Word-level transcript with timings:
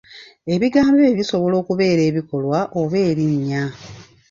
Ebigambo 0.53 0.99
ebyo 1.03 1.15
bisobola 1.19 1.55
okubeera 1.61 2.01
ekikolwa 2.09 2.59
oba 2.81 2.97
erinnya. 3.09 3.63